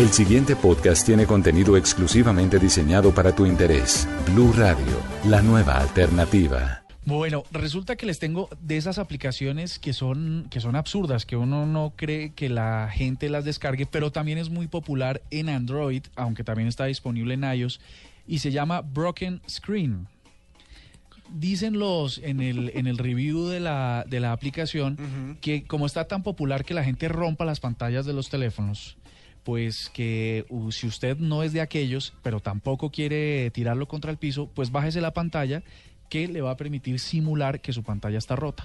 El 0.00 0.08
siguiente 0.08 0.56
podcast 0.56 1.04
tiene 1.04 1.26
contenido 1.26 1.76
exclusivamente 1.76 2.58
diseñado 2.58 3.12
para 3.14 3.36
tu 3.36 3.44
interés. 3.44 4.08
Blue 4.32 4.50
Radio, 4.56 4.98
la 5.26 5.42
nueva 5.42 5.76
alternativa. 5.76 6.84
Bueno, 7.04 7.44
resulta 7.52 7.96
que 7.96 8.06
les 8.06 8.18
tengo 8.18 8.48
de 8.62 8.78
esas 8.78 8.98
aplicaciones 8.98 9.78
que 9.78 9.92
son, 9.92 10.46
que 10.48 10.60
son 10.60 10.74
absurdas, 10.74 11.26
que 11.26 11.36
uno 11.36 11.66
no 11.66 11.92
cree 11.96 12.32
que 12.32 12.48
la 12.48 12.88
gente 12.90 13.28
las 13.28 13.44
descargue, 13.44 13.84
pero 13.84 14.10
también 14.10 14.38
es 14.38 14.48
muy 14.48 14.68
popular 14.68 15.20
en 15.30 15.50
Android, 15.50 16.04
aunque 16.16 16.44
también 16.44 16.68
está 16.68 16.86
disponible 16.86 17.34
en 17.34 17.44
iOS, 17.44 17.78
y 18.26 18.38
se 18.38 18.52
llama 18.52 18.80
Broken 18.80 19.42
Screen. 19.46 20.08
Dicen 21.28 21.78
los 21.78 22.16
en 22.16 22.40
el, 22.40 22.72
en 22.74 22.86
el 22.86 22.96
review 22.96 23.48
de 23.48 23.60
la, 23.60 24.06
de 24.08 24.20
la 24.20 24.32
aplicación 24.32 25.36
que 25.42 25.64
como 25.64 25.84
está 25.84 26.08
tan 26.08 26.22
popular 26.22 26.64
que 26.64 26.72
la 26.72 26.84
gente 26.84 27.06
rompa 27.08 27.44
las 27.44 27.60
pantallas 27.60 28.06
de 28.06 28.14
los 28.14 28.30
teléfonos, 28.30 28.96
pues 29.44 29.90
que 29.90 30.44
uh, 30.48 30.70
si 30.72 30.86
usted 30.86 31.16
no 31.18 31.42
es 31.42 31.52
de 31.52 31.60
aquellos, 31.60 32.14
pero 32.22 32.40
tampoco 32.40 32.90
quiere 32.90 33.50
tirarlo 33.50 33.88
contra 33.88 34.10
el 34.10 34.16
piso, 34.16 34.48
pues 34.54 34.70
bájese 34.70 35.00
la 35.00 35.12
pantalla 35.12 35.62
que 36.08 36.28
le 36.28 36.40
va 36.40 36.52
a 36.52 36.56
permitir 36.56 36.98
simular 36.98 37.60
que 37.60 37.72
su 37.72 37.82
pantalla 37.82 38.18
está 38.18 38.36
rota. 38.36 38.64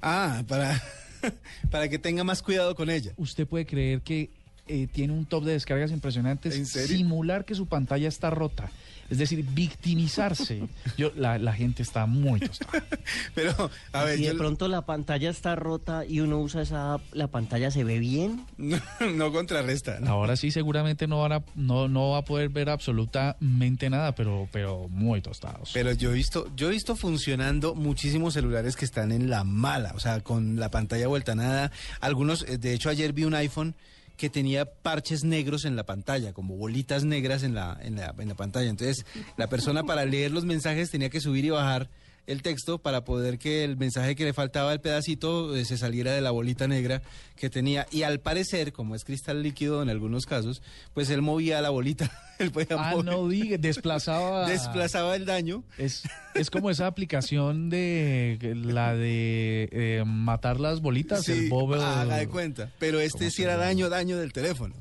Ah, 0.00 0.42
para, 0.46 0.80
para 1.70 1.88
que 1.88 1.98
tenga 1.98 2.24
más 2.24 2.42
cuidado 2.42 2.74
con 2.74 2.90
ella. 2.90 3.12
Usted 3.16 3.46
puede 3.46 3.66
creer 3.66 4.02
que 4.02 4.30
eh, 4.72 4.88
tiene 4.90 5.12
un 5.12 5.26
top 5.26 5.44
de 5.44 5.52
descargas 5.52 5.90
impresionantes. 5.90 6.56
¿En 6.56 6.64
serio? 6.64 6.96
Simular 6.96 7.44
que 7.44 7.54
su 7.54 7.66
pantalla 7.66 8.08
está 8.08 8.30
rota. 8.30 8.70
Es 9.10 9.18
decir, 9.18 9.44
victimizarse. 9.44 10.62
Yo, 10.96 11.12
la, 11.14 11.38
la 11.38 11.52
gente 11.52 11.82
está 11.82 12.06
muy 12.06 12.40
tostada. 12.40 12.82
Pero, 13.34 13.70
a 13.92 14.04
ver, 14.04 14.16
si 14.16 14.24
de 14.24 14.32
yo 14.32 14.38
pronto 14.38 14.68
la 14.68 14.86
pantalla 14.86 15.28
está 15.28 15.54
rota 15.54 16.06
y 16.06 16.20
uno 16.20 16.40
usa 16.40 16.62
esa 16.62 16.94
app, 16.94 17.02
la 17.12 17.26
pantalla 17.26 17.70
se 17.70 17.84
ve 17.84 17.98
bien. 17.98 18.46
no, 18.56 18.78
no 19.14 19.30
contrarresta. 19.30 20.00
¿no? 20.00 20.08
Ahora 20.08 20.36
sí, 20.36 20.50
seguramente 20.50 21.06
no, 21.06 21.20
van 21.20 21.32
a, 21.32 21.44
no, 21.54 21.88
no 21.88 22.12
va 22.12 22.18
a 22.18 22.24
poder 22.24 22.48
ver 22.48 22.70
absolutamente 22.70 23.90
nada, 23.90 24.14
pero, 24.14 24.48
pero 24.50 24.88
muy 24.88 25.20
tostados. 25.20 25.72
Pero 25.74 25.92
yo 25.92 26.10
he 26.10 26.14
visto, 26.14 26.50
yo 26.56 26.68
he 26.68 26.70
visto 26.70 26.96
funcionando 26.96 27.74
muchísimos 27.74 28.32
celulares 28.32 28.76
que 28.76 28.86
están 28.86 29.12
en 29.12 29.28
la 29.28 29.44
mala, 29.44 29.92
o 29.94 30.00
sea, 30.00 30.22
con 30.22 30.56
la 30.56 30.70
pantalla 30.70 31.06
vuelta 31.06 31.32
a 31.32 31.34
nada. 31.34 31.72
Algunos, 32.00 32.46
eh, 32.48 32.56
de 32.56 32.72
hecho, 32.72 32.88
ayer 32.88 33.12
vi 33.12 33.24
un 33.24 33.34
iPhone 33.34 33.74
que 34.22 34.30
tenía 34.30 34.66
parches 34.66 35.24
negros 35.24 35.64
en 35.64 35.74
la 35.74 35.82
pantalla, 35.82 36.32
como 36.32 36.54
bolitas 36.56 37.02
negras 37.02 37.42
en 37.42 37.56
la, 37.56 37.76
en 37.82 37.96
la, 37.96 38.14
en 38.16 38.28
la 38.28 38.36
pantalla. 38.36 38.70
Entonces, 38.70 39.04
la 39.36 39.48
persona 39.48 39.82
para 39.82 40.04
leer 40.04 40.30
los 40.30 40.44
mensajes 40.44 40.92
tenía 40.92 41.10
que 41.10 41.20
subir 41.20 41.44
y 41.44 41.50
bajar 41.50 41.90
el 42.26 42.42
texto 42.42 42.78
para 42.78 43.04
poder 43.04 43.38
que 43.38 43.64
el 43.64 43.76
mensaje 43.76 44.14
que 44.14 44.24
le 44.24 44.32
faltaba 44.32 44.72
el 44.72 44.80
pedacito 44.80 45.56
eh, 45.56 45.64
se 45.64 45.76
saliera 45.76 46.12
de 46.12 46.20
la 46.20 46.30
bolita 46.30 46.68
negra 46.68 47.02
que 47.36 47.50
tenía. 47.50 47.86
Y 47.90 48.04
al 48.04 48.20
parecer, 48.20 48.72
como 48.72 48.94
es 48.94 49.04
cristal 49.04 49.42
líquido 49.42 49.82
en 49.82 49.88
algunos 49.90 50.24
casos, 50.26 50.62
pues 50.94 51.10
él 51.10 51.20
movía 51.22 51.60
la 51.60 51.70
bolita. 51.70 52.10
él 52.38 52.50
podía 52.52 52.76
ah, 52.78 52.94
mover- 52.94 53.04
no 53.04 53.28
diga, 53.28 53.56
desplazaba. 53.58 54.48
desplazaba 54.48 55.16
el 55.16 55.24
daño. 55.26 55.64
Es, 55.78 56.02
es 56.34 56.50
como 56.50 56.70
esa 56.70 56.86
aplicación 56.86 57.70
de 57.70 58.54
la 58.64 58.94
de 58.94 59.68
eh, 59.72 60.04
matar 60.06 60.60
las 60.60 60.80
bolitas, 60.80 61.28
el 61.28 61.40
Sí, 61.40 61.48
Bobble. 61.48 61.82
haga 61.82 62.16
de 62.18 62.28
cuenta. 62.28 62.70
Pero 62.78 63.00
este 63.00 63.18
¿Cómo 63.18 63.30
sí 63.30 63.42
era 63.42 63.56
daño, 63.56 63.88
daño 63.88 64.16
del 64.18 64.32
teléfono. 64.32 64.74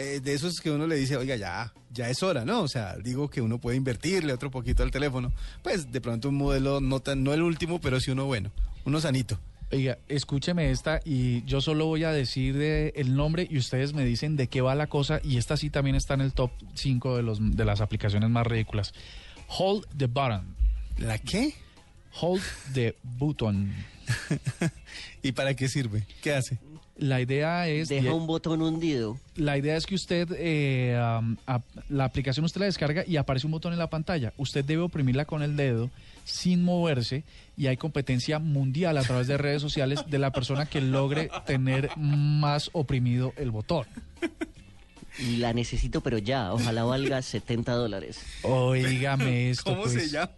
Eh, 0.00 0.20
de 0.20 0.32
esos 0.32 0.60
que 0.60 0.70
uno 0.70 0.86
le 0.86 0.94
dice, 0.94 1.16
oiga, 1.16 1.34
ya, 1.34 1.72
ya 1.90 2.08
es 2.08 2.22
hora, 2.22 2.44
¿no? 2.44 2.60
O 2.62 2.68
sea, 2.68 2.96
digo 2.98 3.28
que 3.28 3.40
uno 3.40 3.58
puede 3.58 3.76
invertirle 3.76 4.32
otro 4.32 4.48
poquito 4.48 4.84
al 4.84 4.92
teléfono. 4.92 5.32
Pues 5.64 5.90
de 5.90 6.00
pronto 6.00 6.28
un 6.28 6.36
modelo 6.36 6.80
no 6.80 7.00
tan, 7.00 7.24
no 7.24 7.34
el 7.34 7.42
último, 7.42 7.80
pero 7.80 7.98
sí 7.98 8.12
uno 8.12 8.24
bueno, 8.26 8.52
uno 8.84 9.00
sanito. 9.00 9.40
Oiga, 9.72 9.98
escúcheme 10.06 10.70
esta 10.70 11.00
y 11.04 11.42
yo 11.46 11.60
solo 11.60 11.86
voy 11.86 12.04
a 12.04 12.12
decir 12.12 12.56
de- 12.56 12.92
el 12.94 13.16
nombre 13.16 13.48
y 13.50 13.58
ustedes 13.58 13.92
me 13.92 14.04
dicen 14.04 14.36
de 14.36 14.46
qué 14.46 14.60
va 14.60 14.76
la 14.76 14.86
cosa 14.86 15.20
y 15.24 15.36
esta 15.36 15.56
sí 15.56 15.68
también 15.68 15.96
está 15.96 16.14
en 16.14 16.20
el 16.20 16.32
top 16.32 16.52
5 16.74 17.16
de, 17.16 17.22
los, 17.24 17.38
de 17.56 17.64
las 17.64 17.80
aplicaciones 17.80 18.30
más 18.30 18.46
ridículas. 18.46 18.92
Hold 19.58 19.84
the 19.96 20.06
button. 20.06 20.54
¿La 20.98 21.18
qué? 21.18 21.54
Hold 22.20 22.42
the 22.72 22.94
button. 23.02 23.74
¿Y 25.22 25.32
para 25.32 25.54
qué 25.54 25.68
sirve? 25.68 26.06
¿Qué 26.22 26.34
hace? 26.34 26.58
La 26.98 27.20
idea 27.20 27.68
es... 27.68 27.88
Deja 27.88 28.12
un 28.12 28.26
botón 28.26 28.60
hundido. 28.60 29.18
La 29.36 29.56
idea 29.56 29.76
es 29.76 29.86
que 29.86 29.94
usted, 29.94 30.28
eh, 30.36 30.98
la 31.88 32.04
aplicación 32.04 32.44
usted 32.44 32.60
la 32.60 32.66
descarga 32.66 33.04
y 33.06 33.16
aparece 33.16 33.46
un 33.46 33.52
botón 33.52 33.72
en 33.72 33.78
la 33.78 33.88
pantalla. 33.88 34.32
Usted 34.36 34.64
debe 34.64 34.82
oprimirla 34.82 35.24
con 35.24 35.42
el 35.42 35.56
dedo 35.56 35.90
sin 36.24 36.62
moverse 36.64 37.22
y 37.56 37.68
hay 37.68 37.76
competencia 37.76 38.38
mundial 38.38 38.98
a 38.98 39.02
través 39.02 39.28
de 39.28 39.38
redes 39.38 39.62
sociales 39.62 40.00
de 40.08 40.18
la 40.18 40.32
persona 40.32 40.66
que 40.66 40.80
logre 40.80 41.30
tener 41.46 41.90
más 41.96 42.68
oprimido 42.72 43.32
el 43.36 43.50
botón. 43.52 43.86
Y 45.18 45.36
la 45.36 45.52
necesito, 45.52 46.00
pero 46.00 46.18
ya. 46.18 46.52
Ojalá 46.52 46.84
valga 46.84 47.22
70 47.22 47.72
dólares. 47.72 48.20
Oígame 48.42 49.50
esto. 49.50 49.72
¿Cómo 49.72 49.88
se 49.88 49.98
pues. 49.98 50.12
llama? 50.12 50.30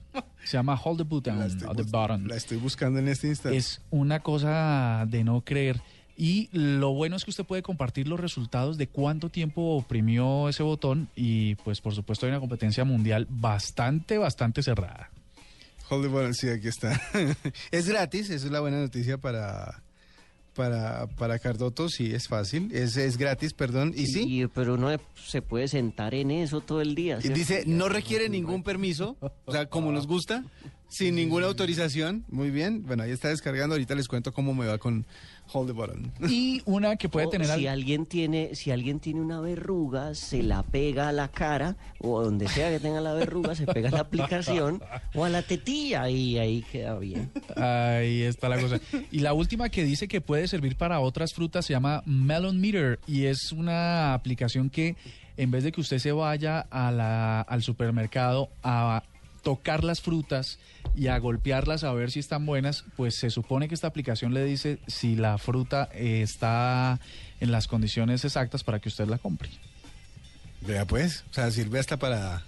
Se 0.44 0.56
llama 0.56 0.81
Hold 0.82 0.98
the 0.98 1.04
Button, 1.04 1.38
La 1.38 1.47
estoy, 1.47 1.69
or 1.69 1.77
the 1.77 1.82
button. 1.82 2.28
la 2.28 2.37
estoy 2.37 2.56
buscando 2.56 2.98
en 2.98 3.09
este 3.09 3.28
instante. 3.28 3.59
Es 3.59 3.82
una 3.91 4.21
cosa 4.21 5.04
de 5.09 5.25
no 5.25 5.42
creer. 5.42 5.81
Y 6.23 6.51
lo 6.53 6.91
bueno 6.93 7.17
es 7.17 7.25
que 7.25 7.31
usted 7.31 7.45
puede 7.47 7.63
compartir 7.63 8.07
los 8.07 8.21
resultados 8.21 8.77
de 8.77 8.87
cuánto 8.89 9.31
tiempo 9.31 9.75
oprimió 9.77 10.51
ese 10.51 10.63
botón 10.63 11.09
y 11.17 11.55
pues 11.55 11.81
por 11.81 11.95
supuesto 11.95 12.27
hay 12.27 12.31
una 12.31 12.41
competencia 12.41 12.85
mundial 12.85 13.27
bastante, 13.31 14.19
bastante 14.19 14.63
cerrada. 14.63 15.09
Hold 15.89 16.03
the 16.03 16.09
button, 16.09 16.35
sí, 16.35 16.51
aquí 16.51 16.69
está. 16.69 17.01
es 17.71 17.89
gratis, 17.89 18.29
esa 18.29 18.45
es 18.47 18.53
la 18.53 18.61
buena 18.61 18.77
noticia 18.81 19.17
para, 19.17 19.83
para, 20.55 21.07
para 21.07 21.39
Cardoto, 21.39 21.89
sí, 21.89 22.13
es 22.13 22.29
fácil. 22.29 22.71
Es, 22.71 22.99
es 22.99 23.17
gratis, 23.17 23.55
perdón. 23.55 23.95
Y 23.97 24.05
sí, 24.07 24.43
Y- 24.43 24.47
pero 24.47 24.75
uno 24.75 24.91
se 25.25 25.41
puede 25.41 25.69
sentar 25.69 26.15
en 26.15 26.31
eso 26.33 26.61
todo 26.61 26.83
el 26.83 26.95
día. 26.95 27.17
Dice, 27.17 27.65
no 27.67 27.89
requiere 27.89 28.29
ningún 28.29 28.63
permiso, 28.63 29.17
o 29.47 29.53
sea, 29.53 29.67
como 29.71 29.91
nos 29.91 30.07
gusta, 30.07 30.45
sin 30.91 31.15
ninguna 31.15 31.47
autorización. 31.47 32.25
Muy 32.28 32.51
bien, 32.51 32.83
bueno, 32.84 33.05
ahí 33.05 33.11
está 33.12 33.28
descargando, 33.28 33.75
ahorita 33.75 33.95
les 33.95 34.06
cuento 34.09 34.33
cómo 34.33 34.53
me 34.53 34.67
va 34.67 34.77
con 34.77 35.06
Hold 35.53 35.69
the 35.69 35.73
Button. 35.73 36.12
Y 36.31 36.62
una 36.65 36.97
que 36.97 37.09
puede 37.09 37.27
O 37.27 37.31
tener... 37.31 37.47
si 37.49 37.67
al- 37.67 37.78
alguien 37.78 38.06
tiene 38.06 38.55
si 38.55 38.71
alguien 38.71 39.01
tiene 39.01 39.21
una 39.21 39.41
verruga 39.41 40.15
se 40.15 40.43
la 40.43 40.62
pega 40.62 41.09
a 41.09 41.12
la 41.12 41.28
cara 41.28 41.77
o 41.99 42.23
donde 42.23 42.47
sea 42.49 42.71
que 42.71 42.78
tenga 42.78 43.01
la 43.01 43.15
verruga 43.15 43.55
se 43.56 43.67
pega 43.67 43.89
a 43.89 43.93
la 43.93 44.01
aplicación 44.01 44.81
o 45.15 45.25
a 45.25 45.28
la 45.28 45.43
tetilla 45.43 46.09
y 46.11 46.39
ahí 46.39 46.62
queda 46.71 46.99
bien 46.99 47.31
Ahí 47.57 48.22
está 48.22 48.49
la 48.49 48.61
cosa. 48.61 48.78
Y 49.11 49.21
la 49.21 49.33
última 49.33 49.69
que 49.71 49.83
dice 49.84 50.07
que 50.09 50.21
puede 50.21 50.47
servir 50.47 50.77
para 50.77 51.01
otras 51.01 51.33
frutas 51.34 51.67
se 51.67 51.72
llama 51.72 52.03
Melon 52.07 52.61
Meter 52.61 53.01
y 53.09 53.25
es 53.25 53.51
una 53.53 54.15
aplicación 54.15 54.71
que 54.71 54.95
en 55.37 55.51
vez 55.51 55.65
de 55.65 55.72
que 55.72 55.81
usted 55.81 55.99
se 55.99 56.12
vaya 56.12 56.61
a 56.71 56.93
la- 56.93 57.41
al 57.41 57.62
supermercado 57.62 58.51
a 58.62 59.03
tocar 59.43 59.83
las 59.84 60.01
frutas 60.01 60.59
y 60.97 61.06
a 61.09 61.19
golpearlas 61.19 61.84
a 61.84 61.93
ver 61.93 62.11
si 62.11 62.19
están 62.21 62.45
buenas, 62.47 62.84
pues 62.97 63.15
se 63.15 63.31
supone 63.31 63.69
que 63.69 63.75
esta 63.75 63.87
aplicación 63.87 64.34
le 64.34 64.45
dice 64.45 64.78
si 64.87 65.17
la 65.17 65.39
fruta 65.39 65.89
eh, 65.93 66.23
está 66.23 66.99
en 67.41 67.53
las 67.53 67.67
condiciones 67.69 68.25
exactas 68.25 68.65
para 68.65 68.81
que 68.81 68.89
usted 68.89 69.06
la 69.09 69.19
compre. 69.19 69.49
Vea 70.62 70.84
pues, 70.87 71.25
o 71.31 71.33
sea, 71.34 71.51
sirve 71.51 71.78
hasta 71.78 71.97
para, 71.97 72.43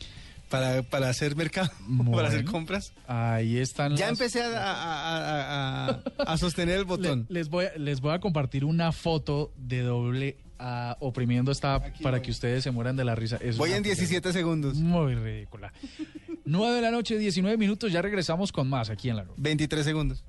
para, 0.50 0.82
para 0.82 1.08
hacer 1.08 1.34
mercado, 1.34 1.70
Bueno. 1.86 2.12
para 2.16 2.28
hacer 2.28 2.44
compras. 2.44 2.92
Ahí 3.06 3.56
están. 3.58 3.96
Ya 3.96 4.10
las- 4.10 4.20
empecé 4.20 4.42
a, 4.42 4.72
a- 4.72 5.86
a- 5.88 6.00
a- 6.26 6.36
sostener 6.38 6.78
el 6.78 6.84
botón. 6.86 7.26
les, 7.30 7.48
voy 7.48 7.66
les 7.76 8.00
voy 8.00 8.12
a 8.14 8.18
compartir 8.18 8.64
una 8.66 8.92
foto 8.92 9.50
de 9.56 9.80
doble 9.80 10.36
ah, 10.62 10.96
oprimiendo 11.00 11.52
Aquí 11.52 12.02
para 12.02 12.16
voy. 12.18 12.24
que 12.24 12.30
ustedes 12.30 12.64
se 12.64 12.70
mueran 12.70 12.96
de 12.96 13.04
la 13.04 13.14
risa. 13.14 13.36
Es 13.40 13.56
Voy 13.58 13.72
en 13.72 13.82
17 13.82 14.32
segundos. 14.32 14.76
Muy 14.76 15.14
ridícula. 15.14 15.72
9 16.44 16.76
de 16.76 16.82
la 16.82 16.90
noche, 16.90 17.16
19 17.18 17.56
minutos. 17.56 17.90
Ya 17.92 18.02
regresamos 18.02 18.52
con 18.52 18.68
más 18.68 18.90
aquí 18.90 19.08
en 19.10 19.16
la 19.16 19.24
nube. 19.24 19.34
23 19.38 19.84
segundos. 19.84 20.24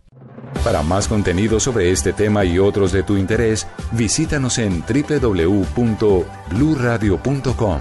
Para 0.64 0.82
más 0.84 1.08
contenido 1.08 1.60
sobre 1.60 1.92
este 1.92 2.14
tema 2.14 2.46
y 2.46 2.60
otros 2.60 2.92
de 2.92 3.02
tu 3.04 3.18
interés, 3.18 3.68
visítanos 3.92 4.58
en 4.60 4.82
www.bluradio.com. 4.82 7.80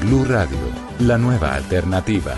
Blu 0.00 0.24
Radio, 0.24 0.58
la 1.00 1.18
nueva 1.18 1.54
alternativa. 1.54 2.36